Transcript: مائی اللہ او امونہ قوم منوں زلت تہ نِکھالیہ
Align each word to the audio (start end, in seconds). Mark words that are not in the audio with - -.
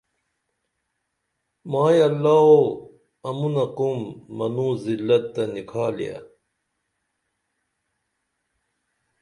مائی 1.71 1.99
اللہ 2.07 2.35
او 2.53 2.59
امونہ 3.27 3.65
قوم 3.77 4.01
منوں 4.37 4.71
زلت 4.83 5.23
تہ 5.33 5.43
نِکھالیہ 5.53 6.17